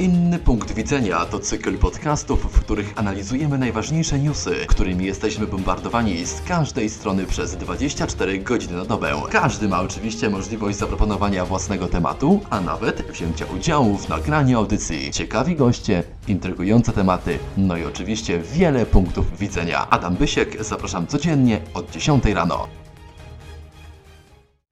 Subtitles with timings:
[0.00, 6.42] Inny punkt widzenia to cykl podcastów, w których analizujemy najważniejsze newsy, którymi jesteśmy bombardowani z
[6.42, 9.12] każdej strony przez 24 godziny na dobę.
[9.30, 15.10] Każdy ma oczywiście możliwość zaproponowania własnego tematu, a nawet wzięcia udziału w nagraniu audycji.
[15.12, 19.90] Ciekawi goście, intrygujące tematy, no i oczywiście wiele punktów widzenia.
[19.90, 22.68] Adam Bysiek, zapraszam codziennie od 10 rano.